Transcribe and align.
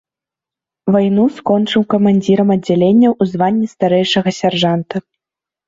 Вайну 0.95 1.25
скончыў 1.39 1.83
камандзірам 1.95 2.49
аддзялення, 2.57 3.09
у 3.13 3.23
званні 3.37 3.67
старэйшага 3.77 4.29
сяржанта. 4.43 5.07